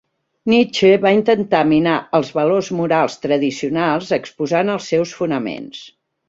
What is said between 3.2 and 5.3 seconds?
tradicionals exposant els seus